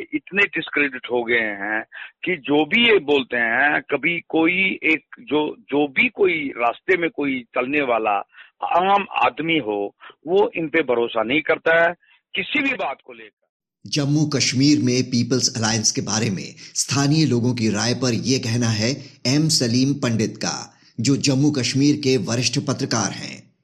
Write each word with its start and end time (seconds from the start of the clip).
इतने 0.00 0.42
डिस्क्रेडिट 0.42 1.06
हो 1.12 1.24
गए 1.24 1.40
हैं 1.40 1.82
कि 2.24 2.36
जो 2.36 2.64
भी 2.64 2.92
ये 2.92 2.98
बोलते 2.98 3.36
हैं, 3.36 3.80
कभी 3.80 4.20
कोई 4.28 4.78
एक, 4.82 5.00
जो 5.20 5.56
जो 5.60 5.88
भी 5.88 6.08
कोई 6.08 6.52
रास्ते 6.56 6.96
में 6.96 7.10
कोई 7.10 7.40
चलने 7.40 7.82
वाला 7.82 8.16
आम 8.64 9.06
आदमी 9.26 9.58
हो, 9.58 9.96
वो 10.26 10.50
इन 10.56 10.68
पे 10.68 10.82
भरोसा 10.82 11.22
नहीं 11.22 11.40
करता 11.40 11.82
है, 11.82 11.94
किसी 12.34 12.62
भी 12.62 12.74
बात 12.74 12.98
को 13.06 13.12
लेकर। 13.12 13.46
जम्मू 13.86 14.26
कश्मीर 14.26 14.78
में 14.82 15.02
पीपल्स 15.02 15.56
अलायंस 15.56 15.92
के 15.92 16.00
बारे 16.00 16.30
में 16.30 16.54
स्थानीय 16.58 17.26
लोगों 17.26 17.54
की 17.54 17.68
राय 17.68 17.94
पर 17.94 18.14
यह 18.14 18.38
कहना 18.38 18.68
है 18.68 18.90
एम 19.26 19.48
सलीम 19.48 19.94
पंडित 19.94 20.36
का, 20.36 20.78
जो 21.00 21.16
जम्मू 21.16 21.50
कश्मीर 21.50 21.96
के 21.96 22.16
वरिष्ठ 22.16 22.58
पत्रकार 22.58 23.10
हैं। 23.10 23.54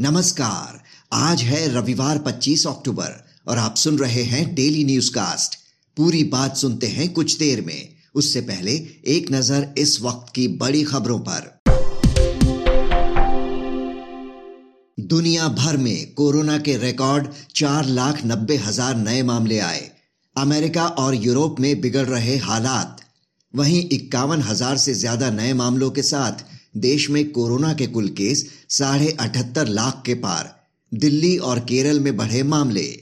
नमस्कार, 0.00 0.82
आज 1.12 1.42
है 1.42 1.80
रविवार 1.80 2.18
25 2.18 2.66
अक्टूबर 2.66 3.28
और 3.48 3.58
आप 3.58 3.74
सुन 3.74 3.98
रहे 3.98 4.22
हैं 4.22 4.54
डेली 4.54 4.84
न्यूज़ 4.84 5.10
कास्ट 5.10 5.61
पूरी 5.96 6.22
बात 6.24 6.56
सुनते 6.56 6.86
हैं 6.86 7.12
कुछ 7.12 7.36
देर 7.38 7.60
में। 7.60 7.88
उससे 8.14 8.40
पहले 8.40 8.72
एक 9.06 9.30
नज़र 9.32 9.74
इस 9.78 10.00
वक्त 10.02 10.32
की 10.34 10.46
बड़ी 10.48 10.82
खबरों 10.82 11.18
पर। 11.18 11.50
दुनिया 14.98 15.48
भर 15.48 15.76
में 15.76 16.14
कोरोना 16.14 16.58
के 16.58 16.76
रिकॉर्ड 16.76 17.26
चार 17.54 17.88
लाख 17.88 18.24
नब्बे 18.26 18.56
हज़ार 18.56 18.96
नए 18.96 19.22
मामले 19.22 19.58
आए। 19.58 19.90
अमेरिका 20.36 20.86
और 20.86 21.14
यूरोप 21.14 21.60
में 21.60 21.80
बिगड़ 21.80 22.06
रहे 22.06 22.36
हालात। 22.36 23.00
वहीं 23.54 23.88
इक्यावन 23.88 24.42
हज़ार 24.42 24.76
से 24.76 24.94
ज़्यादा 24.94 25.30
नए 25.30 25.52
मामलों 25.52 25.90
के 25.90 26.02
साथ 26.02 26.44
देश 26.78 27.10
में 27.10 27.24
कोरोना 27.30 27.72
के 27.74 27.86
कुल 27.86 28.08
केस 28.08 28.46
साढ़े 28.70 29.16
अठहत्तर 29.20 29.68
लाख 29.68 30.02
के 30.06 30.14
पार। 30.14 30.54
दिल्ली 30.92 31.36
और 31.36 31.60
केरल 31.60 32.00
में 32.00 32.16
बढ़े 32.16 32.42
मामले। 32.42 33.01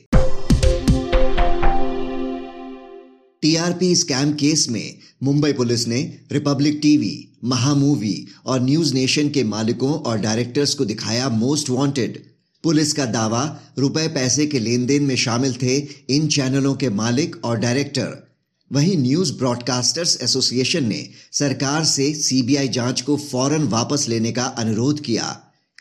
टीआरपी 3.42 3.94
स्कैम 3.96 4.32
केस 4.32 4.68
में 4.68 4.94
मुंबई 5.22 5.52
पुलिस 5.52 5.88
ने 5.88 6.00
रिपब्लिक 6.32 6.78
टीवी 6.82 7.28
महामूवी 7.44 8.26
और 8.46 8.60
न्यूज़ 8.60 8.94
नेशन 8.94 9.28
के 9.28 9.44
मालिकों 9.44 9.92
और 9.92 10.18
डायरेक्टर्स 10.18 10.74
को 10.74 10.84
दिखाया 10.84 11.28
मोस्ट 11.28 11.70
वांटेड 11.70 12.18
पुलिस 12.64 12.92
का 12.92 13.04
दावा, 13.04 13.60
रुपए 13.78 14.08
पैसे 14.08 14.46
के 14.46 14.58
लेन 14.58 14.86
देन 14.86 15.02
में 15.02 15.16
शामिल 15.16 15.52
थे 15.52 15.76
इन 16.10 16.26
चैनलों 16.28 16.74
के 16.74 16.88
मालिक 16.90 17.36
और 17.44 17.58
डायरेक्टर 17.58 18.28
वहीं 18.72 18.98
न्यूज़ 18.98 19.32
ब्रॉडकास्टर्स 19.32 20.18
एसोसिएशन 20.22 20.86
ने 20.88 21.08
सरकार 21.32 21.84
से 21.84 22.14
सीबीआई 22.14 22.68
जाँच 22.68 23.00
को 23.00 23.16
फ़ौरन 23.16 23.62
वापस 23.62 24.08
लेने 24.08 24.32
का 24.32 24.44
अनुरोध 24.44 25.00
किया। 25.00 25.24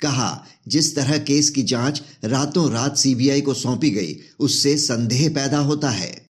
कहा, 0.02 0.46
जिस 0.68 0.96
तरह 0.96 1.18
केस 1.18 1.50
की 1.50 1.64
जाँच 1.64 2.02
रातों 2.24 2.72
रात 2.72 2.98
सीबीआई 2.98 3.42
को 3.42 3.54
सौंपी 3.54 3.90
गई, 3.90 4.18
उससे 4.40 4.78
संदेह 4.78 5.30
पैदा 5.30 5.58
होता 5.58 5.90
है। 5.90 6.29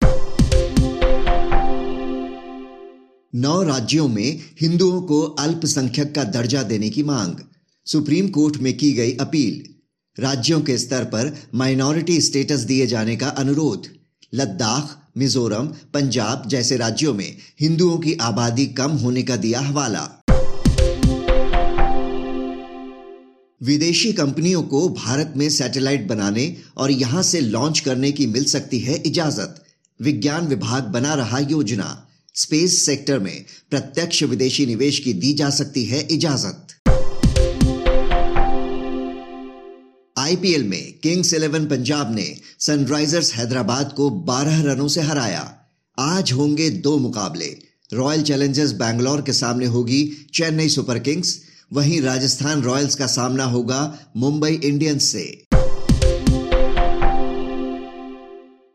नौ 3.36 3.64
राज्यों 3.64 4.08
में 4.08 4.42
हिंदुओं 4.62 5.02
को 5.02 5.22
अल्पसंख्यक 5.22 6.16
का 6.16 6.24
दर्जा 6.24 6.64
देने 6.64 6.90
की 6.90 7.04
मांग। 7.04 7.36
सुप्रीम 7.86 8.28
कोर्ट 8.28 8.58
में 8.58 8.78
की 8.78 8.94
गई 8.94 9.14
अपील। 9.14 9.74
राज्यों 10.24 10.62
के 10.62 10.78
स्तर 10.78 11.04
पर 11.04 11.38
माइनॉरिटी 11.56 12.22
स्टेटस 12.22 12.60
दिए 12.60 12.88
जाने 12.88 13.16
का 13.16 13.28
अनुरोध। 13.28 13.88
लद्दाख, 14.34 15.10
मिजोरम, 15.18 15.68
पंजाब 15.68 16.44
जैसे 16.48 16.78
राज्यों 16.78 17.14
में 17.14 17.38
हिंदुओं 17.62 17.98
की 17.98 18.14
आबादी 18.14 18.66
कम 18.66 18.92
होने 18.92 19.24
का 19.24 19.36
दिया 19.36 19.60
हवाला। 19.60 20.24
विदेशी 23.64 24.14
कंपनियों 24.14 24.64
को 24.64 24.90
भारत 24.90 25.34
में 25.38 25.50
सैटेलाइट 25.50 26.08
बनाने 26.08 26.58
और 26.78 26.92
यहाँ 26.92 27.24
से 27.24 27.42
लॉन्च 27.42 27.80
करने 27.80 28.12
की 28.12 28.28
मिल 28.28 28.46
सकती 28.46 28.80
है 28.80 29.04
इजाज़त। 29.06 29.64
विज्ञान 30.02 30.48
विभाग 30.48 30.84
बना 30.84 31.14
रहा 31.14 31.40
योजना। 31.40 32.07
स्पेस 32.38 32.86
सेक्टर 32.86 33.20
में 33.20 33.46
प्रत्यक्ष 33.70 34.24
विदेशी 34.24 34.66
निवेश 34.66 35.00
की 35.00 35.14
दी 35.14 35.34
जा 35.34 35.50
सकती 35.50 35.86
है 35.86 36.08
इजाज़त। 36.12 36.68
आईपीएल 40.18 40.64
में 40.64 41.00
किंग्स 41.04 41.34
इलेवन 41.34 41.66
पंजाब 41.66 42.16
ने 42.16 42.36
सनराइजर्स 42.60 43.34
हैदराबाद 43.34 43.94
को 43.98 44.10
12 44.10 44.62
रनों 44.62 44.88
से 44.88 45.02
हराया। 45.02 45.58
आज 46.00 46.32
होंगे 46.32 46.70
दो 46.70 46.98
मुकाबले। 46.98 47.58
रॉयल 47.94 48.22
चैलेंजर्स 48.22 48.72
बैंगलोर 48.72 49.22
के 49.22 49.34
सामने 49.34 49.66
होगी 49.66 50.28
चेन्नई 50.34 50.70
सुपर 50.70 51.00
किंग्स 51.00 51.42
वहीं 51.74 52.02
राजस्थान 52.02 52.62
रॉयल्स 52.62 52.96
का 52.96 53.08
सामना 53.08 53.44
होगा 53.44 54.00
मुंबई 54.18 54.54
इंडियंस 54.54 55.04
से। 55.04 55.44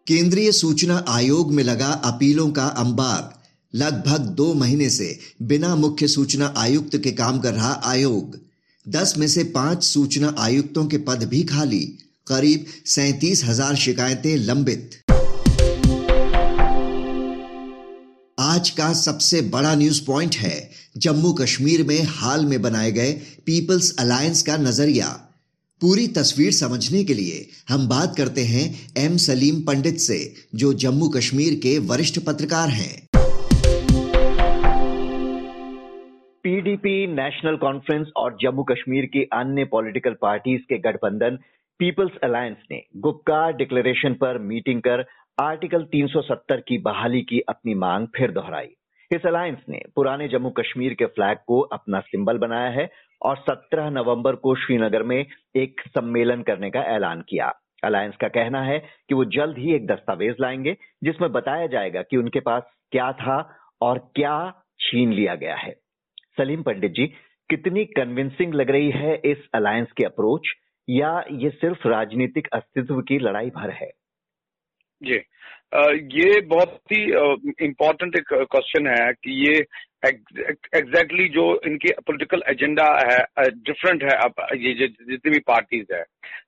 केंद्रीय 0.06 0.52
सूचना 0.52 1.04
आयोग 1.08 1.52
में 1.52 1.64
लगा 1.64 1.86
अपीलों 1.86 2.50
का 2.50 2.66
अंबार। 2.66 3.41
लगभग 3.74 4.26
दो 4.36 4.52
महीने 4.54 4.88
से 4.90 5.18
बिना 5.42 5.74
मुख्य 5.76 6.08
सूचना 6.08 6.52
आयुक्त 6.56 6.96
के 6.96 7.10
काम 7.12 7.38
कर 7.40 7.54
रहा 7.54 7.72
आयोग। 7.84 8.38
दस 8.86 9.14
में 9.18 9.26
से 9.28 9.44
पाँच 9.44 9.84
सूचना 9.84 10.34
आयुक्तों 10.38 10.84
के 10.86 10.98
पद 10.98 11.22
भी 11.22 11.42
खाली, 11.44 11.80
करीब 12.26 12.64
सैतीस 12.86 13.44
हज़ार 13.44 13.76
शिकायतें 13.76 14.36
लंबित। 14.36 14.98
आज 18.38 18.70
का 18.70 18.92
सबसे 18.92 19.40
बड़ा 19.50 19.74
न्यूज़ 19.74 20.04
पॉइंट 20.04 20.34
है 20.34 20.70
जम्मू 20.96 21.32
कश्मीर 21.32 21.86
में 21.86 22.02
हाल 22.10 22.44
में 22.46 22.60
बनाए 22.62 22.90
गए 22.92 23.12
पीपल्स 23.46 23.94
अलायंस 23.98 24.42
का 24.42 24.56
नज़रिया। 24.56 25.06
पूरी 25.80 26.06
तस्वीर 26.08 26.52
समझने 26.52 27.04
के 27.04 27.14
लिए 27.14 27.46
हम 27.68 27.86
बात 27.88 28.16
करते 28.16 28.44
हैं 28.44 28.64
एम 28.96 29.16
सलीम 29.16 29.60
पंडित 29.60 29.98
से, 30.00 30.34
जो 30.54 30.72
जम्मू 30.74 31.08
कश्मीर 31.08 31.54
के 31.54 31.78
वरिष्ठ 31.80 32.18
पत्रकार 32.18 32.68
हैं। 32.70 33.08
पीडीपी 36.62 37.06
नेशनल 37.06 37.56
कॉन्फ्रेंस 37.56 38.10
और 38.16 38.36
जम्मू 38.40 38.62
कश्मीर 38.62 39.06
की 39.06 39.22
अन्य 39.22 39.64
पॉलिटिकल 39.64 40.14
पार्टीज़ 40.22 40.62
के 40.62 40.78
गठबंधन 40.78 41.38
पीपल्स 41.78 42.12
अलायंस 42.22 42.56
ने 42.70 42.82
गुप्का 42.96 43.50
डिक्लेरेशन 43.50 44.14
पर 44.14 44.38
मीटिंग 44.38 44.82
कर 44.82 45.04
आर्टिकल 45.40 45.84
370 45.84 46.60
की 46.68 46.78
बहाली 46.78 47.22
की 47.22 47.40
अपनी 47.40 47.74
मांग 47.74 48.06
फिर 48.16 48.30
दोहराई। 48.30 48.68
इस 49.12 49.26
अलायंस 49.26 49.58
ने 49.68 49.82
पुराने 49.96 50.28
जम्मू 50.28 50.50
कश्मीर 50.50 50.94
के 50.94 51.06
फ्लैग 51.06 51.38
को 51.46 51.60
अपना 51.60 52.00
सिंबल 52.00 52.38
बनाया 52.38 52.70
है 52.70 52.90
और 53.22 53.36
17 53.36 53.90
नवंबर 53.90 54.34
को 54.34 54.54
श्रीनगर 54.54 55.02
में 55.02 55.26
एक 55.56 55.80
सम्मेलन 55.88 56.42
करने 56.42 56.70
का 56.70 56.80
ऐलान 56.80 57.24
किया। 57.28 57.52
अलायंस 57.84 58.16
का 58.16 58.28
कहना 58.28 58.62
है 58.62 58.78
कि 58.78 59.14
वो 59.14 59.24
जल्द 59.24 59.58
ही 59.58 59.74
एक 59.74 59.86
दस्तावेज़ 59.86 60.36
लाएँगे, 60.40 60.76
जिसमें 61.04 61.32
बताया 61.32 61.66
जाएगा 61.66 62.02
कि 62.02 62.16
उनके 62.16 62.40
पास 62.40 62.62
क्या 62.92 63.12
था 63.12 63.56
और 63.82 63.98
क्या 63.98 64.64
छीन 64.80 65.12
लिया 65.12 65.34
गया 65.34 65.56
है। 65.56 65.81
सलीम 66.37 66.62
पंडित 66.62 66.93
जी, 66.93 67.06
कितनी 67.50 67.84
कन्विंसिंग 67.97 68.54
लग 68.54 68.70
रही 68.70 68.91
है 68.91 69.15
इस 69.25 69.48
अलायंस 69.54 69.93
की 69.97 70.04
अप्रोच 70.04 70.53
या 70.88 71.12
ये 71.41 71.50
सिर्फ़ 71.50 71.87
राजनीतिक 71.88 72.48
अस्तित्व 72.53 73.00
की 73.09 73.19
लड़ाई 73.19 73.50
भर 73.50 73.70
है? 73.73 73.90
जी 75.02 75.20
ये 76.14 76.40
बहुत 76.46 76.79
ही 76.93 77.02
इम्पोर्टेंट 77.67 78.17
एक 78.17 78.32
क्वेश्चन 78.32 78.87
है 78.88 79.12
कि 79.14 79.32
ये 79.43 79.55
एग्जैक्टली 80.05 80.79
exactly 80.79 81.29
जो 81.34 81.44
इनके 81.67 81.93
पॉलिटिकल 82.00 82.43
एजेंडा 82.49 82.85
है 83.02 83.49
डिफरेंट 83.61 84.02
है 84.02 84.17
अब 84.19 84.46
ये 84.56 84.73
जितनी 84.75 85.31
भी 85.31 85.38
पार्टीज़ 85.46 85.94
है। 85.94 86.02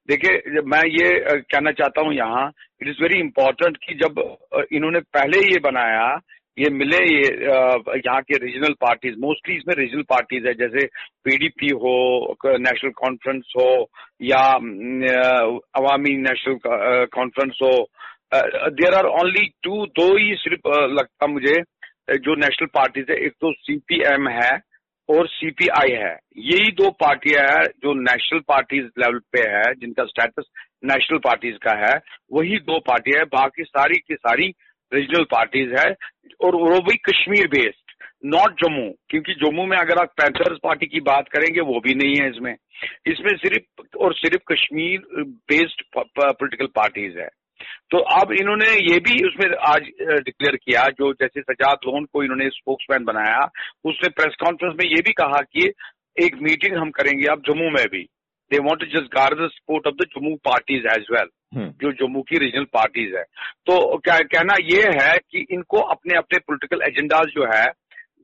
देखिए, 0.08 0.60
मैं 0.62 0.82
ये 0.86 1.40
कहना 1.40 1.70
चाहता 1.72 2.00
हूँ 2.00 2.14
यहाँ 2.14 2.46
इट 2.82 2.88
इज़ 2.88 3.02
वेरी 3.02 3.20
इम्पोर्टेंट 3.20 3.76
कि 3.84 3.94
जब 3.94 4.20
इन्होंने 4.72 5.00
पहले 5.16 5.38
ये 5.52 5.58
बनाया 5.64 6.06
ये 6.58 6.68
मिले, 6.70 6.96
ये 6.96 7.28
यहाँ 7.98 8.20
के 8.22 8.36
रीजनल 8.38 8.72
पार्टीज़ 8.80 9.14
मोस्टली 9.20 9.56
इसमें 9.56 9.74
रीजनल 9.76 10.02
पार्टीज़ 10.10 10.46
है, 10.46 10.52
जैसे 10.54 10.86
पीडीपी 11.24 11.68
हो 11.76 12.36
नेशनल 12.46 12.90
कॉन्फ्रेंस 12.96 13.52
हो, 13.56 13.70
या 14.22 14.42
अवामी 15.78 16.16
नेशनल 16.18 17.06
कॉन्फ्रेंस 17.14 17.58
हो 17.62 17.72
देर 18.34 18.94
आर 18.94 19.06
ओनली 19.06 19.46
टू 19.62 19.84
दो 19.98 20.06
ही 20.16 20.34
सिर्फ़ 20.36 20.68
लगता 20.92 21.26
मुझे 21.26 21.54
जो 22.10 22.34
नेशनल 22.36 22.68
पार्टीज़ 22.74 23.10
है, 23.10 23.16
एक 23.16 23.32
तो 23.40 23.52
सीपीएम 23.54 24.28
है 24.30 24.50
और 25.08 25.26
सीपीआई 25.28 25.92
है। 25.92 26.12
यही 26.38 26.70
दो 26.72 26.90
पार्टियाँ 27.00 27.44
हैं 27.46 27.64
जो 27.84 27.92
नेशनल 27.94 28.40
पार्टीज़ 28.48 28.86
लेवल 28.98 29.18
पे 29.32 29.40
है, 29.50 29.64
जिनका 29.74 30.04
स्टेटस 30.04 30.44
नेशनल 30.84 31.18
पार्टीज़ 31.24 31.56
का 31.64 31.76
है। 31.78 31.94
वही 32.32 32.58
दो 32.60 32.78
पार्टियाँ 32.88 33.18
है, 33.18 33.24
बाकी 33.34 33.64
सारी 33.64 33.98
की 33.98 34.14
सारी 34.16 34.52
रीजनल 34.92 35.24
पार्टीज़ 35.24 35.74
है 35.74 35.90
और 36.40 36.56
वो 36.56 36.80
भी 36.80 36.96
कश्मीर 37.10 37.46
बेस्ड 37.48 37.82
नॉट 38.24 38.52
जम्मू 38.60 38.90
क्योंकि 39.10 39.34
जम्मू 39.34 39.64
में 39.66 39.76
अगर 39.76 40.00
आप 40.00 40.12
पैंथर्स 40.18 40.58
पार्टी 40.62 40.86
की 40.86 41.00
बात 41.00 41.28
करेंगे, 41.28 41.60
वो 41.60 41.80
भी 41.80 41.94
नहीं 41.94 42.14
है 42.20 42.28
इसमें। 42.30 42.54
इसमें 43.06 43.36
सिर्फ़ 43.36 43.98
और 43.98 44.14
सिर्फ़ 44.14 44.52
कश्मीर 44.52 45.02
बेस्ड 45.50 45.82
पॉलिटिकल 45.98 46.66
पार्टीज़ 46.66 47.18
है। 47.18 47.28
तो 47.90 47.98
अब 48.14 48.32
इन्होंने 48.32 48.70
ये 48.74 48.98
भी 49.00 49.14
उसमें 49.26 49.46
आज 49.66 49.82
डिक्लेयर 50.20 50.56
किया, 50.56 50.88
जो 50.88 51.12
जैसे 51.12 51.40
सजाद 51.40 51.86
लोन 51.86 52.04
को 52.04 52.22
इन्होंने 52.22 52.48
स्पोक्समैन 52.50 53.04
बनाया, 53.04 53.44
उसने 53.84 54.08
प्रेस 54.10 54.36
कॉन्फ्रेंस 54.44 54.74
में 54.80 54.86
ये 54.86 55.02
भी 55.02 55.12
कहा 55.12 55.40
कि 55.52 55.72
एक 56.16 56.36
मीटिंग 56.42 56.76
हम 56.76 56.90
करेंगे 56.90 57.26
अब 57.26 57.42
जम्मू 57.48 57.70
में 57.70 57.86
भी। 57.92 58.02
They 58.50 58.58
want 58.58 58.80
to 58.80 58.86
just 58.98 59.14
guard 59.14 59.38
the 59.38 59.48
support 59.52 59.86
of 59.86 59.94
the 59.94 60.06
Jammu 60.16 60.34
parties 60.44 60.86
as 60.92 61.06
well 61.12 61.28
जो 61.54 61.92
जम्मू 61.92 62.22
की 62.22 62.38
रीजनल 62.38 62.64
पार्टीज़ 62.64 63.16
है। 63.16 63.22
तो 63.66 63.96
क्या 63.98 64.18
कहना 64.18 64.54
ये 64.62 64.82
है 65.02 65.16
कि 65.18 65.46
इनको 65.50 65.78
अपने 65.78 66.18
अपने 66.18 66.38
पोलिटिकल 66.38 66.82
एजेंडाज 66.82 67.26
जो 67.26 67.44
है 67.54 67.64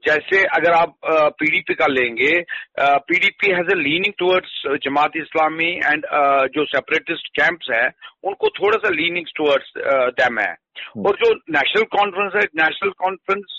जैसे 0.07 0.43
अगर 0.45 0.73
आप 0.73 0.95
पीडीपी 1.41 1.75
का 1.75 1.87
लेंगे 1.87 2.33
PDP 2.81 3.51
has 3.53 3.73
a 3.73 3.75
leaning 3.75 4.15
towards 4.19 4.63
Jamaat 4.85 5.17
Islami 5.17 5.71
and 5.87 6.07
जो 6.55 6.65
सेपरेटिस्ट 6.65 7.29
कैंप्स 7.41 7.69
है 7.71 7.87
उनको 8.25 8.49
थोड़ा 8.49 8.79
सा 8.79 8.89
लीनिंग 8.89 9.27
टुवर्ड्स 9.37 9.73
दैम 10.21 10.39
है। 10.39 10.51
हम्म। 10.51 11.07
और 11.07 11.17
जो 11.17 11.33
नेशनल 11.51 11.83
कॉन्फ्रेंस 11.83 12.33
है 12.37 12.43
नेशनल 12.65 12.91
कॉन्फ्रेंस 12.99 13.57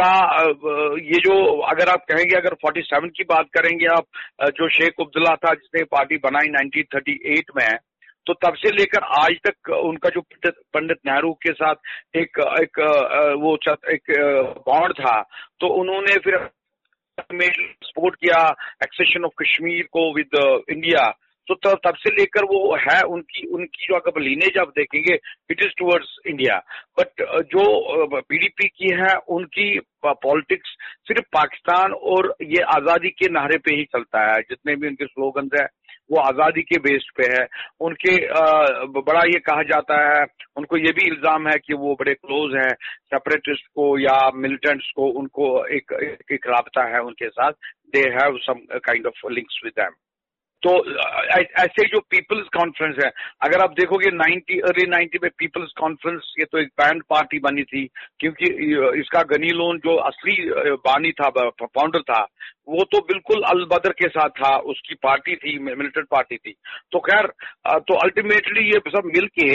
का 0.00 0.12
ये 0.96 1.18
जो 1.20 1.34
अगर 1.62 1.88
आप 1.88 2.04
कहेंगे 2.10 2.36
अगर 2.36 2.54
47 2.64 3.10
की 3.16 3.24
बात 3.24 3.46
करेंगे 3.54 3.86
आप 3.86 4.06
जो 4.58 4.68
शेख 4.68 5.00
अब्दुल्ला 5.00 5.34
था 5.36 5.52
जिसने 5.54 5.82
पार्टी 5.84 6.16
बनाई 6.16 6.48
1938 6.48 7.50
में 7.56 7.78
तो 8.26 8.34
तब 8.34 8.54
से 8.56 8.70
लेकर 8.70 9.04
आज 9.16 9.36
तक 9.46 9.70
उनका 9.74 10.08
जो 10.08 10.20
पंडित 10.74 10.98
नेहरू 11.06 11.32
के 11.42 11.52
साथ 11.52 12.16
एक 12.16 12.38
एक 12.62 12.80
वो 13.42 13.56
एक 13.92 14.12
बॉन्ड 14.66 14.92
था 15.00 15.20
तो 15.60 15.68
उन्होंने 15.80 16.16
फिर 16.24 16.38
सपोर्ट 17.18 18.14
किया 18.14 18.40
एक्सेशन 18.82 19.24
ऑफ़ 19.24 19.42
कश्मीर 19.42 19.82
को 19.92 20.12
विद 20.14 20.64
इंडिया 20.70 21.06
तो 21.48 21.54
तब 21.54 21.96
से 21.96 22.10
लेकर 22.10 22.44
वो 22.44 22.76
है, 22.76 23.00
उनकी 23.02 23.46
उनकी 23.46 23.86
जो 23.86 23.94
अगर 23.96 24.20
लीनेज 24.20 24.56
आप 24.58 24.68
देखेंगे 24.76 25.14
it 25.50 25.62
is 25.62 25.72
towards 25.78 26.16
India 26.26 26.56
but 26.98 27.22
जो 27.52 28.20
पीडीपी 28.20 28.68
की 28.68 28.92
है, 28.94 29.14
उनकी 29.28 29.78
पॉलिटिक्स 30.04 30.70
सिर्फ़ 31.08 31.26
पाकिस्तान 31.32 31.92
और 31.92 32.34
ये 32.44 32.62
आज़ादी 32.74 33.10
के 33.10 33.28
नारे 33.32 33.58
पे 33.58 33.74
ही 33.76 33.84
चलता 33.84 34.24
है, 34.32 34.40
जितने 34.40 34.76
भी 34.76 34.88
उनके 34.88 35.06
स्लोगन्स 35.06 35.60
है। 35.60 35.66
वो 36.10 36.20
आज़ादी 36.20 36.62
के 36.62 36.78
बेस्ट 36.80 37.10
पे 37.16 37.24
है। 37.32 37.46
उनके 37.80 38.16
बड़ा 39.00 39.20
ये 39.24 39.38
कहा 39.40 39.62
जाता 39.70 40.00
है 40.02 40.24
उनको 40.56 40.76
ये 40.76 40.92
भी 40.92 41.06
इल्ज़ाम 41.06 41.48
है 41.48 41.56
कि 41.58 41.74
वो 41.74 41.94
बड़े 42.00 42.14
क्लोज 42.14 42.54
हैं 42.56 42.72
सेपरेटिस्ट 43.06 43.66
को 43.68 43.98
या 43.98 44.18
मिलिटेंट्स 44.36 44.90
को 44.96 45.10
उनको 45.20 45.48
एक 45.66 45.92
एक, 45.94 46.32
एक 46.32 46.46
रबता 46.48 46.84
है 46.94 47.02
उनके 47.02 47.28
साथ। 47.28 47.52
They 47.94 48.08
have 48.12 48.38
some 48.42 48.60
kind 48.80 49.06
of 49.06 49.26
links 49.32 49.60
with 49.64 49.72
them 49.80 49.94
तो 50.66 50.72
ऐसे 51.32 51.84
जो 51.88 51.98
पीपल्स 52.10 52.46
कॉन्फ्रेंस 52.54 52.96
है, 53.04 53.10
अगर 53.42 53.62
आप 53.62 53.74
देखोगे 53.80 54.10
90 54.12 54.58
अर्ली 54.68 54.86
90 54.88 55.18
में 55.22 55.30
पीपल्स 55.38 55.72
कॉन्फ्रेंस 55.78 56.32
ये 56.38 56.44
तो 56.44 56.58
एक 56.58 56.68
बैंड 56.80 57.02
पार्टी 57.10 57.38
बनी 57.40 57.62
थी, 57.64 57.84
क्योंकि 58.20 58.46
इसका 59.00 59.22
गनी 59.30 59.50
लोन 59.52 59.78
जो 59.78 59.94
असली 60.08 60.34
बानी 60.86 61.12
था 61.12 61.28
फाउंडर 61.30 62.00
था, 62.02 62.20
वो 62.68 62.84
तो 62.84 63.00
बिल्कुल 63.08 63.42
अल 63.50 63.64
बदर 63.66 63.92
के 63.92 64.08
साथ 64.08 64.28
था, 64.40 64.56
उसकी 64.56 64.94
पार्टी 65.02 65.36
थी 65.36 65.58
मिलिटेंट 65.60 66.06
पार्टी 66.08 66.36
थी। 66.36 66.54
तो 66.92 66.98
खैर 67.00 67.26
तो 67.80 67.98
अल्टीमेटली 67.98 68.66
ये 68.66 68.80
सब 68.88 69.10
मिलके 69.14 69.48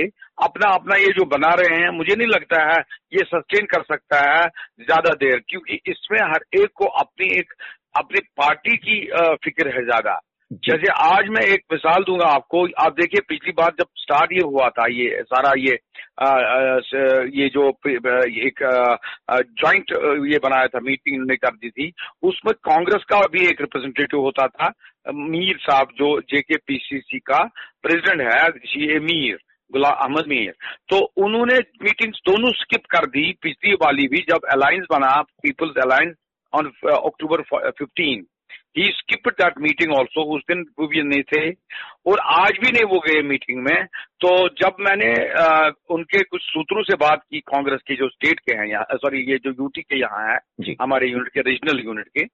अपना 0.43 0.69
अपना 0.71 0.95
ये 0.97 1.11
जो 1.13 1.25
बना 1.27 1.53
रहे 1.55 1.77
हैं, 1.77 1.89
मुझे 1.91 2.15
नहीं 2.15 2.27
लगता 2.29 2.63
है 2.71 2.79
ये 3.13 3.23
सस्टेन 3.25 3.65
कर 3.67 3.83
सकता 3.83 4.23
है 4.29 4.47
ज़्यादा 4.81 5.13
देर, 5.17 5.41
क्योंकि 5.49 5.79
इसमें 5.87 6.19
हर 6.23 6.45
एक 6.55 6.69
को 6.75 6.85
अपनी 6.85 7.31
एक, 7.37 7.53
अपनी 7.97 8.19
पार्टी 8.37 8.77
की 8.79 9.05
फ़िक्र 9.43 9.77
है 9.77 9.83
ज़्यादा। 9.85 10.19
जैसे 10.51 10.87
आज 11.01 11.27
मैं 11.29 11.41
एक 11.43 11.61
मिसाल 11.71 12.03
दूँगा 12.03 12.25
आपको। 12.27 12.63
आप 12.83 12.93
देखिए 12.93 13.21
पिछली 13.27 13.51
बार 13.51 13.71
जब 13.79 13.85
स्टार्ट 13.95 14.31
ये 14.33 14.41
हुआ 14.45 14.67
था 14.69 14.85
ये 14.91 15.21
सारा 15.23 15.53
ये 15.57 15.77
आ, 16.19 16.25
आ, 16.25 16.79
ये 17.33 17.47
जो 17.49 17.67
एक 18.47 18.59
जॉइंट 19.59 19.91
ये 20.31 20.39
बनाया 20.43 20.67
था 20.67 20.79
मीटिंग 20.79 21.13
इन्होंने 21.13 21.35
कर 21.35 21.55
दी 21.55 21.69
थी 21.69 21.91
उसमें 22.23 22.53
कांग्रेस 22.63 23.03
का 23.09 23.19
भी 23.33 23.45
एक 23.47 23.61
रिप्रेजेंटेटिव 23.61 24.19
होता 24.19 24.47
था 24.47 24.71
मीर 25.13 25.57
साहब 25.61 25.87
जो 25.97 26.19
जेके 26.29 26.57
पीसीसी 26.57 27.19
का 27.19 27.39
प्रेसिडेंट 27.83 28.21
है 28.21 28.99
मीर 28.99 29.37
गुलाम 29.71 29.93
अहमद 29.93 30.27
मीर। 30.27 30.53
तो 30.89 30.99
उन्होंने 31.25 31.57
मीटिंग्स 31.83 32.19
दोनों 32.25 32.51
स्किप 32.51 32.85
कर 32.91 33.05
दी 33.05 33.31
पिछली 33.41 33.73
वाली 33.73 34.07
भी 34.07 34.25
जब 34.29 34.49
अलायंस 34.53 34.85
बना 34.91 35.15
people's 35.43 35.83
alliance 35.83 36.15
on 36.53 36.71
October 36.91 37.41
fifteen 37.71 38.25
he 38.77 38.83
skip 38.91 39.27
that 39.41 39.57
meeting 39.61 39.93
also 39.93 40.23
उस 40.35 40.41
दिन 40.47 40.65
वो 40.79 40.87
भी 40.87 41.01
नहीं 41.03 41.23
थे। 41.31 41.49
और 42.07 42.19
आज 42.33 42.57
भी 42.61 42.71
नहीं 42.71 42.83
वो 42.83 42.99
गए 42.99 43.21
मीटिंग 43.21 43.61
में। 43.63 43.85
तो 44.21 44.47
जब 44.61 44.75
मैंने 44.79 45.13
आ, 45.41 45.69
उनके 45.89 46.23
कुछ 46.23 46.41
सूत्रों 46.43 46.83
से 46.83 46.95
बात 46.95 47.23
की 47.31 47.39
कांग्रेस 47.39 47.81
के 47.87 47.95
जो 47.95 48.09
स्टेट 48.09 48.39
के 48.39 48.55
हैं 48.55 48.67
यहाँ 48.67 48.97
सॉरी 48.97 49.21
ये 49.31 49.37
जो 49.37 49.51
यूटी 49.51 49.81
के 49.81 49.99
यहाँ 49.99 50.27
है 50.29 50.73
हमारे 50.81 51.07
यूनिट 51.07 51.27
के 51.27 51.41
रीजनल 51.41 51.81
यूनिट 51.85 52.07
के 52.07 52.25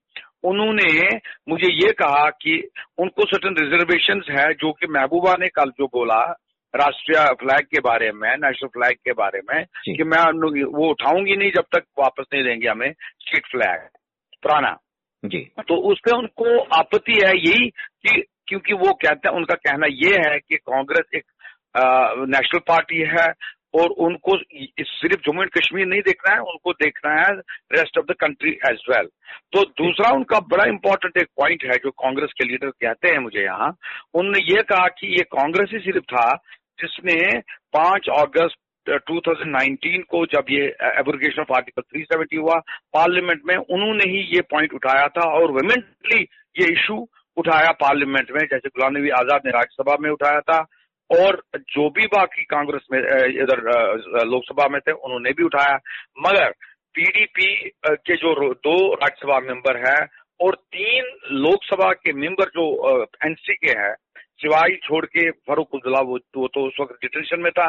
उन्होंने 0.44 1.08
मुझे 1.50 1.72
ये 1.74 1.92
कहा 1.92 2.30
कि 2.42 2.58
उनको 2.98 3.26
सर्टन 3.26 3.56
रिजर्वेशन 3.60 4.22
है 4.30 4.54
जो 4.54 4.72
कि 4.72 4.88
महबूबा 4.88 5.36
ने 5.40 5.48
कल 5.48 5.70
जो 5.70 5.88
बोला 5.88 6.20
राष्ट्रीय 6.74 7.24
फ्लैग 7.40 7.66
के 7.66 7.80
बारे 7.80 8.12
में 8.12 8.30
नेशनल 8.38 8.68
फ्लैग 8.68 8.98
के 9.06 9.12
बारे 9.14 9.40
में 9.50 9.64
कि 9.64 10.04
मैं 10.04 10.24
वो 10.66 10.90
उठाऊँगी 10.90 11.36
नहीं 11.36 11.52
जब 11.52 11.66
तक 11.76 11.84
वापस 12.00 12.26
नहीं 12.34 12.44
देंगे 12.44 12.68
हमें 12.68 12.92
स्टेट 12.92 13.46
फ्लैग 13.46 13.88
पुराना। 14.44 14.78
जी। 15.24 15.40
तो 15.60 15.76
उससे 15.92 16.16
उनको 16.18 16.58
आपत्ति 16.76 17.20
है 17.24 17.32
यही 17.38 17.70
कि 17.70 18.24
क्योंकि 18.48 18.74
वो 18.74 18.94
कहते 18.94 19.28
हैं, 19.28 19.36
उनका 19.36 19.56
कहना 19.56 19.88
ये 19.92 20.16
है 20.26 20.38
कि 20.40 20.58
कांग्रेस 20.58 21.16
एक 21.16 21.24
नेशनल 22.30 22.60
पार्टी 22.68 23.00
है 23.10 23.28
और 23.76 23.90
उनको 24.06 24.36
सिर्फ़ 24.38 25.22
जम्मू 25.22 25.42
एंड 25.42 25.50
कश्मीर 25.52 25.86
नहीं 25.86 26.02
देखना 26.02 26.34
है, 26.34 26.40
उनको 26.42 26.72
देखना 26.74 27.14
है 27.14 27.34
rest 27.74 27.98
of 27.98 28.06
the 28.06 28.16
country 28.22 28.52
as 28.70 28.86
well 28.90 29.10
तो 29.54 29.64
दूसरा 29.82 30.12
उनका 30.16 30.40
बड़ा 30.52 30.66
इंपॉर्टेंट 30.66 31.18
एक 31.18 31.28
पॉइंट 31.38 31.64
है 31.64 31.78
जो 31.84 31.92
कांग्रेस 32.04 32.32
के 32.38 32.46
लीडर 32.46 32.70
कहते 32.70 33.10
हैं 33.10 33.20
मुझे 33.20 33.44
यहाँ। 33.44 33.70
उनने 34.14 34.40
ये 34.46 34.62
कहा 34.64 34.88
कि 35.00 35.08
ये 35.10 35.24
कांग्रेस 35.36 35.70
ही 35.74 35.80
सिर्फ़ 35.82 36.06
था 36.06 36.30
जिसने 36.82 37.18
पाँच 37.74 38.10
अगस्त 38.20 38.58
2019 38.90 40.04
को 40.10 40.26
जब 40.26 40.46
ये 40.50 40.66
एब्रोगेशन 41.00 41.42
ऑफ़ 41.42 41.54
आर्टिकल 41.54 41.82
370 41.96 42.38
हुआ 42.38 42.56
पार्लियामेंट 42.94 43.42
में 43.46 43.56
उन्होंने 43.56 44.10
ही 44.12 44.22
ये 44.36 44.42
पॉइंट 44.52 44.74
उठाया 44.74 45.08
था 45.08 45.30
और 45.40 45.52
वेमेंटली 45.52 46.22
ये 46.60 46.72
इशू 46.74 46.98
उठाया 47.38 47.72
पार्लियामेंट 47.82 48.32
में 48.32 48.42
जैसे 48.42 48.70
गुलाम 48.70 48.98
नबी 48.98 49.10
आज़ाद 49.20 49.42
ने 49.46 49.52
राज्यसभा 49.52 49.98
में 50.02 50.10
उठाया 50.10 50.40
था 50.42 50.60
और 51.10 51.42
जो 51.56 51.90
भी 51.90 52.06
बाकी 52.06 52.44
कांग्रेस 52.44 52.88
में 52.92 53.00
इधर 53.00 53.62
लोकसभा 54.26 54.68
में 54.68 54.80
थे 54.82 54.92
उन्होंने 54.92 55.32
भी 55.32 55.44
उठाया। 55.44 55.76
मगर 56.20 56.50
पीडीपी 56.96 57.70
के 57.88 58.16
जो 58.16 58.34
दो 58.54 58.94
राज्यसभा 58.94 59.40
मेंबर 59.40 59.78
हैं 59.78 60.08
और 60.40 60.56
तीन 60.76 61.04
लोकसभा 61.32 61.92
के 61.94 62.14
मेंबर 62.14 62.50
जो 62.58 62.66
एनसी 63.26 63.54
के 63.54 63.80
हैं 63.80 63.94
सिवाई 64.42 64.76
छोड़ 64.84 65.06
के 65.06 65.30
फारूक 65.32 65.76
अब्दुल्ला 65.76 66.00
वो 66.00 66.18
तो, 66.18 66.48
तो 66.48 66.68
उस 66.68 66.74
वक्त 66.82 66.96
डिटेंशन 67.02 67.40
में 67.42 67.52
था। 67.52 67.68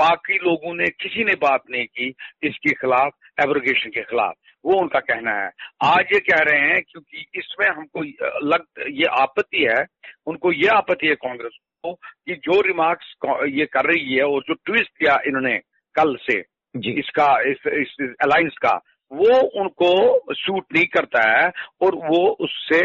बाकी 0.00 0.36
लोगों 0.38 0.74
ने 0.74 0.88
किसी 1.00 1.24
ने 1.24 1.34
बात 1.40 1.62
नहीं 1.70 1.86
की 1.86 2.08
इसके 2.42 2.72
खिलाफ 2.72 3.12
एब्रोगेशन 3.42 3.90
के 3.90 4.02
खिलाफ। 4.02 4.34
वो 4.64 4.80
उनका 4.80 5.00
कहना 5.00 5.32
है। 5.32 5.50
आज 5.82 6.12
ये 6.12 6.18
कह 6.20 6.42
रहे 6.50 6.60
हैं 6.60 6.80
क्योंकि 6.90 7.24
इसमें 7.34 7.66
हमको 7.68 8.02
लग 8.46 8.64
ये 8.90 9.06
आपत्ति 9.20 9.64
है 9.64 9.84
उनको 10.26 10.52
ये 10.52 10.68
आपत्ति 10.68 11.06
है 11.06 11.14
कांग्रेस 11.14 11.58
को 11.84 11.92
कि 11.94 12.34
जो 12.34 12.60
रिमार्क्स 12.60 13.14
ये 13.54 13.66
कर 13.66 13.84
रही 13.84 14.14
है 14.14 14.24
और 14.24 14.42
जो 14.48 14.54
ट्विस्ट 14.66 14.98
किया 14.98 15.18
इन्होंने 15.26 15.58
कल 15.94 16.16
से 16.22 16.40
जी। 16.74 16.90
इसका 16.92 17.28
इस, 17.50 17.66
इस, 17.66 17.96
इस 18.00 18.14
अलायंस 18.22 18.56
का 18.62 18.72
वो 19.10 19.40
उनको 19.60 20.34
सूट 20.34 20.64
नहीं 20.74 20.86
करता 20.86 21.22
है 21.30 21.46
और 21.80 21.94
वो 22.08 22.20
उससे 22.40 22.82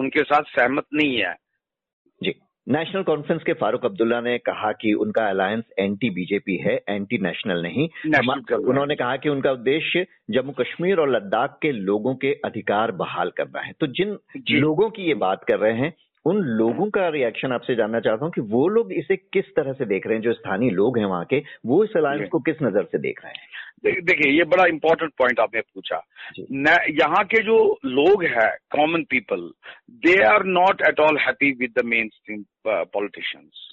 उनके 0.00 0.22
साथ 0.22 0.42
सहमत 0.48 0.86
नहीं 0.94 1.16
है। 1.18 1.34
नेशनल 2.68 3.02
कॉन्फ्रेंस 3.02 3.42
के 3.42 3.52
फारूक 3.52 3.84
अब्दुल्ला 3.84 4.20
ने 4.20 4.36
कहा 4.38 4.70
कि 4.72 4.92
उनका 4.94 5.26
अलायंस 5.28 5.64
एंटी 5.78 6.10
बीजेपी 6.10 6.56
है 6.56 6.74
एंटी 6.88 7.18
नेशनल 7.18 7.62
नहीं 7.62 7.88
उन्होंने 8.56 8.94
कहा 8.94 9.16
कि 9.16 9.28
उनका 9.28 9.52
उद्देश्य 9.52 10.06
जम्मू 10.30 10.52
कश्मीर 10.52 10.98
और 10.98 11.10
लद्दाख 11.10 11.58
के 11.62 11.72
लोगों 11.72 12.14
के 12.14 12.32
अधिकार 12.44 12.92
बहाल 12.92 13.30
करना 13.30 13.60
है। 13.60 13.72
तो 13.80 13.86
जिन 13.86 14.16
लोगों 14.50 14.90
की 14.90 15.02
ये 15.02 15.14
बात 15.14 15.44
कर 15.44 15.58
रहे 15.58 15.72
हैं 15.72 15.92
उन 16.24 16.36
लोगों 16.58 16.86
का 16.90 17.08
रिएक्शन 17.08 17.52
आपसे 17.52 17.74
जानना 17.74 18.00
चाहता 18.00 18.24
हूँ 18.24 18.32
कि 18.32 18.40
वो 18.50 18.66
लोग 18.68 18.92
इसे 18.92 19.16
किस 19.16 19.44
तरह 19.56 19.72
से 19.72 19.84
देख 19.84 20.06
रहे 20.06 20.16
हैं 20.16 20.22
जो 20.22 20.32
स्थानीय 20.32 20.70
लोग 20.70 20.98
हैं 20.98 21.04
वहाँ 21.04 21.24
के 21.24 21.42
वो 21.66 21.82
इस 21.84 21.96
अलायंस 21.96 22.28
को 22.32 22.38
किस 22.40 22.62
नज़र 22.62 22.84
से 22.92 22.98
देख 22.98 23.20
रहे 23.24 23.32
हैं? 23.32 23.48
देखिए 24.04 24.32
ये 24.32 24.44
बड़ा 24.44 24.66
इंपॉर्टेंट 24.66 25.12
पॉइंट 25.18 25.40
आपने 25.40 25.60
पूछा। 25.60 25.96
यहाँ 27.00 27.24
के 27.24 27.42
जो 27.42 27.58
लोग 27.84 28.24
हैं 28.24 28.50
common 28.76 29.02
people 29.10 29.50
they 30.06 30.14
are 30.24 30.44
not 30.44 30.82
at 30.88 31.00
all 31.00 31.18
happy 31.18 31.50
with 31.60 31.72
the 31.78 31.84
mainstream 32.08 32.44
politicians 32.66 33.68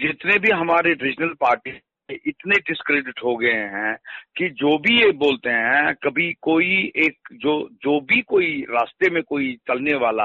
जितने 0.00 0.38
भी 0.38 0.50
हमारे 0.50 0.92
रीजनल 1.02 1.34
पार्टी 1.40 1.70
इतने 2.10 2.54
डिस्क्रेडिट 2.54 3.20
हो 3.24 3.36
गए 3.36 3.52
हैं 3.52 3.96
कि 4.36 4.48
जो 4.48 4.78
भी 4.78 5.00
ये 5.04 5.12
बोलते 5.12 5.50
हैं, 5.50 5.94
कभी 5.94 6.32
कोई 6.42 6.92
एक 6.96 7.18
जो 7.32 7.68
जो 7.72 8.00
भी 8.00 8.20
कोई 8.22 8.66
रास्ते 8.70 9.10
में 9.10 9.22
कोई 9.22 9.58
चलने 9.68 9.94
वाला 9.94 10.24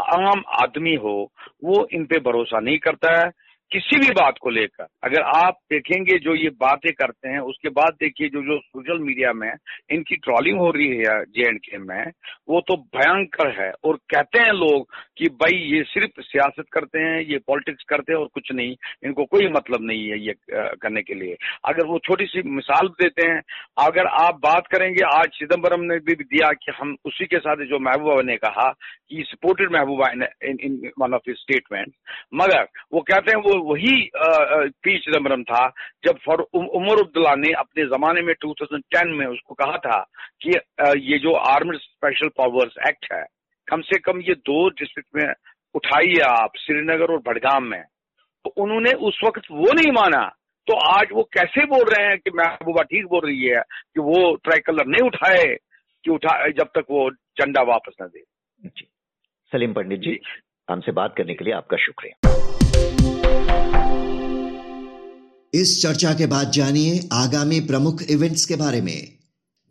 आम 0.00 0.42
आदमी 0.62 0.94
हो, 0.94 1.32
वो 1.64 1.88
इन 1.92 2.04
पे 2.04 2.18
भरोसा 2.18 2.60
नहीं 2.60 2.78
करता 2.78 3.20
है। 3.20 3.30
किसी 3.72 3.98
भी 3.98 4.10
बात 4.10 4.34
को 4.40 4.50
लेकर। 4.50 4.86
अगर 5.04 5.22
आप 5.22 5.58
देखेंगे 5.72 6.18
जो 6.18 6.34
ये 6.34 6.48
बातें 6.50 6.92
करते 6.92 7.28
हैं, 7.28 7.38
उसके 7.38 7.68
बाद 7.68 7.96
देखिए 8.00 8.28
जो 8.28 8.42
जो 8.42 8.58
सोशल 8.58 8.98
मीडिया 8.98 9.32
में 9.32 9.52
इनकी 9.90 10.16
ट्रॉलिंग 10.16 10.58
हो 10.58 10.70
रही 10.70 10.88
है 10.88 11.24
जे 11.24 11.48
एंड 11.48 11.58
के 11.58 11.78
में, 11.78 12.10
वो 12.48 12.60
तो 12.60 12.76
भयंकर 12.76 13.60
है। 13.60 13.72
और 13.84 13.96
कहते 13.96 14.38
हैं 14.38 14.52
लोग 14.52 14.86
कि 15.18 15.26
भाई 15.26 15.58
ये 15.58 15.82
सिर्फ़ 15.82 16.20
सियासत 16.20 16.64
करते 16.72 16.98
हैं, 16.98 17.20
ये 17.20 17.38
पॉलिटिक्स 17.38 17.84
करते 17.88 18.12
हैं 18.12 18.20
और 18.20 18.28
कुछ 18.34 18.52
नहीं। 18.52 18.76
इनको 19.04 19.24
कोई 19.24 19.48
मतलब 19.48 19.78
नहीं 19.82 20.08
है 20.08 20.18
ये 20.18 20.34
करने 20.52 21.02
के 21.02 21.14
लिए। 21.14 21.36
अगर 21.64 21.86
वो 21.86 21.98
छोटी 21.98 22.26
सी 22.26 22.42
मिसाल 22.42 22.88
देते 22.88 23.28
हैं, 23.28 23.40
अगर 23.78 24.06
आप 24.06 24.34
बात 24.34 24.66
करेंगे, 24.66 25.04
आज 25.04 25.26
चिदम्बरम 25.26 25.80
ने 25.80 25.98
भी 25.98 26.14
दिया 26.14 26.50
कि 26.52 26.72
हम 26.80 26.96
उसी 27.04 27.26
के 27.26 27.38
साथ 27.38 27.56
जो 27.56 27.78
महबूबा 27.78 28.22
ने 28.22 28.36
कहा 28.36 28.68
कि 29.08 29.24
supported 29.28 29.72
Mehbooba 29.72 30.10
in 30.10 30.90
one 30.98 31.14
of 31.14 31.30
statement 31.30 31.92
मगर 32.34 32.66
वो 32.92 33.00
कहते 33.00 33.30
हैं 33.30 33.42
वो 33.42 33.59
वही 33.62 34.10
पी 34.16 34.98
चिदम्बरम 34.98 35.42
था 35.42 35.66
जब 36.04 36.18
फॉर 36.24 36.40
उमर 36.54 37.00
अब्दुल्ला 37.00 37.34
ने 37.34 37.52
अपने 37.52 37.84
जमाने 37.86 38.22
में 38.22 38.34
2010 38.44 39.12
में 39.18 39.26
उसको 39.26 39.54
कहा 39.54 39.78
था 39.78 40.00
कि 40.42 40.50
ये 41.10 41.18
जो 41.18 41.34
आर्म्ड 41.50 41.76
स्पेशल 41.76 42.28
पावर्स 42.28 42.74
एक्ट 42.88 43.12
है 43.12 43.24
कम 43.68 43.80
से 43.80 43.98
कम 43.98 44.20
ये 44.20 44.34
दो 44.34 44.68
डिस्ट्रिक्ट 44.68 45.08
में 45.16 45.32
उठाइए 45.74 46.20
आप 46.22 46.56
श्रीनगर 46.58 47.12
और 47.12 47.18
बडगाम 47.26 47.64
में। 47.64 47.82
तो 48.44 48.50
उन्होंने 48.56 48.92
उस 49.08 49.20
वक्त 49.24 49.42
वो 49.52 49.72
नहीं 49.72 49.92
माना। 49.92 50.22
तो 50.68 50.76
आज 50.90 51.08
वो 51.12 51.22
कैसे 51.32 51.64
बोल 51.66 51.84
रहे 51.88 52.06
हैं 52.08 52.18
कि 52.18 52.30
महबूबा 52.30 52.82
ठीक 52.82 53.06
बोल 53.06 53.20
रही 53.26 53.46
है 53.46 53.62
कि 53.94 54.00
वो 54.00 54.34
ट्राई 54.36 54.58
कलर 54.58 54.86
नहीं 54.86 55.06
उठाए 55.06 55.44
कि 56.04 56.10
उठा 56.10 56.36
जब 56.48 56.70
तक 56.74 56.84
वो 56.90 57.10
झंडा 57.10 57.62
वापस 57.62 57.96
न 58.02 58.06
दे। 58.06 58.22
सलीम 59.52 59.72
पंडित 59.72 60.00
जी। 60.00 60.18
हमसे 60.70 60.92
बात 60.92 61.14
करने 61.16 61.34
के 61.34 61.44
लिए 61.44 61.54
आपका 61.54 61.76
शुक्रिया। 61.76 62.39
इस 65.54 65.82
चर्चा 65.82 66.14
के 66.14 66.26
बाद 66.26 66.50
जानिए 66.50 67.08
आगामी 67.12 67.60
प्रमुख 67.60 68.02
इवेंट्स 68.02 68.44
के 68.44 68.56
बारे 68.56 68.80
में। 68.80 69.12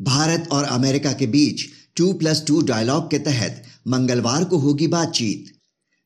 भारत 0.01 0.47
और 0.51 0.63
अमेरिका 0.63 1.13
के 1.13 1.27
बीच 1.27 1.65
टू 1.95 2.13
प्लस 2.13 2.43
टू 2.47 2.61
डायलॉग 2.61 3.11
के 3.11 3.19
तहत 3.19 3.63
मंगलवार 3.87 4.43
को 4.43 4.57
होगी 4.57 4.87
बातचीत। 4.87 5.45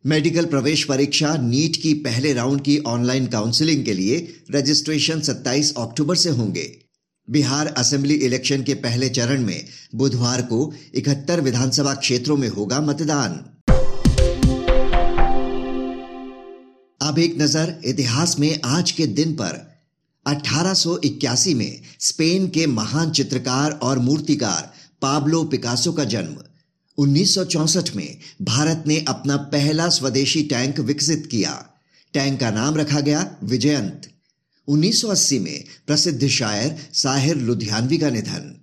मेडिकल 0.05 0.45
प्रवेश 0.45 0.83
परीक्षा 0.83 1.37
नीट 1.37 1.75
की 1.75 1.93
पहले 1.93 2.33
राउंड 2.33 2.61
की 2.61 2.77
ऑनलाइन 2.77 3.27
काउंसलिंग 3.27 3.85
के 3.85 3.93
लिए 3.93 4.35
रजिस्ट्रेशन 4.51 5.21
27 5.21 5.73
अक्टूबर 5.77 6.15
से 6.15 6.29
होंगे। 6.29 6.79
बिहार 7.29 7.67
असेंबली 7.67 8.13
इलेक्शन 8.13 8.63
के 8.63 8.73
पहले 8.73 9.09
चरण 9.09 9.41
में 9.41 9.65
बुधवार 9.95 10.41
को 10.41 10.73
इकहत्तर 10.95 11.41
विधानसभा 11.41 11.93
क्षेत्रों 11.93 12.37
में 12.37 12.49
होगा 12.49 12.81
मतदान। 12.81 13.52
अब 17.03 17.19
एक 17.19 17.41
नज़र 17.41 17.81
इतिहास 17.85 18.39
में 18.39 18.59
आज 18.65 18.91
के 18.91 19.07
दिन 19.07 19.33
पर। 19.33 19.81
1881 20.27 21.53
में 21.53 21.81
स्पेन 21.99 22.47
के 22.47 22.67
महान 22.67 23.11
चित्रकार 23.11 23.71
और 23.71 23.99
मूर्तिकार 23.99 24.73
पाब्लो 25.01 25.43
पिकासो 25.43 25.93
का 25.93 26.03
जन्म। 26.03 26.37
1964 26.97 27.95
में 27.95 28.17
भारत 28.41 28.83
ने 28.87 29.05
अपना 29.07 29.37
पहला 29.37 29.89
स्वदेशी 29.89 30.43
टैंक 30.43 30.79
विकसित 30.79 31.27
किया। 31.31 31.69
टैंक 32.13 32.39
का 32.39 32.51
नाम 32.51 32.75
रखा 32.75 32.99
गया 32.99 33.35
विजयंत। 33.43 34.01
1980 34.67 35.39
में 35.39 35.63
प्रसिद्ध 35.87 36.27
शायर 36.27 36.89
साहिर 36.93 37.35
लुधियानवी 37.35 37.97
का 37.97 38.09
निधन। 38.09 38.59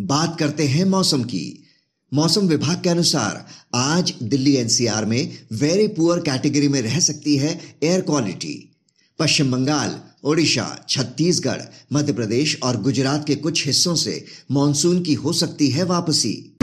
बात 0.00 0.36
करते 0.38 0.64
हैं 0.64 0.84
मौसम 0.84 1.22
की। 1.22 1.67
मौसम 2.14 2.40
विभाग 2.40 2.82
के 2.82 2.88
अनुसार 2.88 3.46
आज 3.74 4.14
दिल्ली 4.22 4.56
एनसीआर 4.56 5.04
में 5.04 5.38
वेरी 5.52 5.88
पुअर 5.88 6.18
कैटेगरी 6.18 6.68
में 6.68 6.82
रह 6.82 7.00
सकती 7.00 7.36
है 7.36 7.76
एयर 7.82 8.00
क्वालिटी 8.00 8.76
पश्चिम 9.18 9.52
बंगाल, 9.52 10.00
ओडिशा, 10.24 10.84
छत्तीसगढ़ 10.88 11.62
मध्य 11.92 12.12
प्रदेश 12.12 12.58
और 12.62 12.80
गुजरात 12.82 13.26
के 13.26 13.34
कुछ 13.34 13.66
हिस्सों 13.66 13.94
से 13.94 14.24
मानसून 14.50 15.02
की 15.02 15.14
हो 15.14 15.32
सकती 15.32 15.68
है 15.68 15.84
वापसी। 15.84 16.56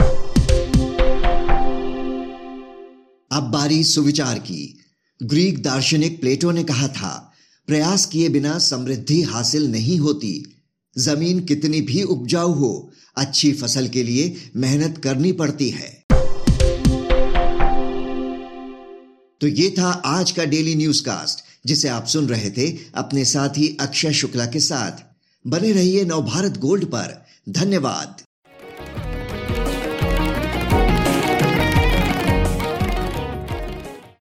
अब 3.32 3.50
बारी 3.52 3.84
सुविचार 3.84 4.38
की। 4.38 4.78
ग्रीक 5.22 5.62
दार्शनिक 5.62 6.20
प्लेटो 6.20 6.50
ने 6.50 6.64
कहा 6.64 6.88
था, 6.88 7.32
प्रयास 7.66 8.06
किए 8.06 8.28
बिना 8.28 8.58
समृद्धि 8.58 9.22
हासिल 9.22 9.70
नहीं 9.70 9.98
होती। 9.98 10.55
ज़मीन 10.98 11.40
कितनी 11.40 11.80
भी 11.80 12.02
उपजाऊ 12.02 12.52
हो, 12.52 12.90
अच्छी 13.16 13.52
फ़सल 13.52 13.88
के 13.88 14.02
लिए 14.02 14.36
मेहनत 14.56 14.98
करनी 14.98 15.32
पड़ती 15.32 15.70
है। 15.70 16.04
तो 19.40 19.46
ये 19.46 19.74
था 19.78 19.90
आज 19.90 20.30
का 20.30 20.44
डेली 20.44 20.74
न्यूज़ 20.74 21.02
कास्ट 21.02 21.44
जिसे 21.66 21.88
आप 21.88 22.06
सुन 22.06 22.28
रहे 22.28 22.50
थे 22.50 22.76
अपने 22.94 23.24
साथी 23.24 23.76
अक्षय 23.80 24.12
शुक्ला 24.12 24.46
के 24.46 24.60
साथ। 24.60 25.04
बने 25.46 25.72
रहिए 25.72 26.04
नवभारत 26.04 26.58
गोल्ड 26.58 26.84
पर। 26.84 27.26
धन्यवाद। 27.48 28.25